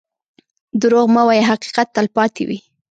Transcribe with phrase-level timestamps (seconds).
[0.81, 2.59] دروغ مه وایه، حقیقت تل پاتې وي.